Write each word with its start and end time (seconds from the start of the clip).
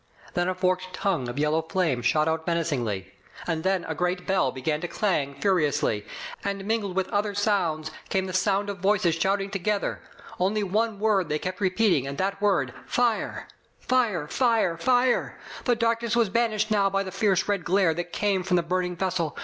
Then 0.33 0.47
a 0.47 0.55
forked 0.55 0.93
tongue 0.93 1.29
of 1.29 1.37
yellow 1.37 1.61
flame 1.61 2.01
shot 2.01 2.27
out 2.27 2.47
menacingly. 2.47 3.13
And 3.45 3.63
then 3.63 3.85
a 3.85 3.93
great 3.93 4.25
bell 4.25 4.51
began 4.51 4.81
to 4.81 4.87
clang 4.87 5.35
furiously. 5.39 6.07
And 6.43 6.65
mingled 6.65 6.95
with 6.95 7.07
other 7.09 7.35
sounds 7.35 7.91
came 8.09 8.25
the 8.25 8.33
sound 8.33 8.67
of 8.71 8.79
voices 8.79 9.13
shouting 9.13 9.51
Digitized 9.51 9.51
by 9.53 9.57
Google 9.59 9.59
H^ 9.59 9.63
THE 9.63 9.69
Pate 9.69 9.75
of 9.75 9.99
fenelLA, 9.99 10.11
together. 10.23 10.37
Only 10.39 10.63
one 10.63 10.99
word 10.99 11.29
they 11.29 11.37
kept 11.39 11.61
repeating, 11.61 12.07
and 12.07 12.17
that 12.17 12.41
word 12.41 12.73
*Tire/* 12.91 13.47
Fire! 13.79 14.27
fire! 14.27 14.75
fire! 14.75 15.39
The 15.65 15.75
darkness 15.75 16.15
was 16.15 16.29
banished 16.29 16.71
now 16.71 16.89
by 16.89 17.03
the 17.03 17.11
fierce 17.11 17.47
red 17.47 17.63
glare 17.63 17.93
that 17.93 18.11
came 18.11 18.41
from 18.41 18.57
the 18.57 18.63
burning 18.63 18.95
vessel. 18.95 19.37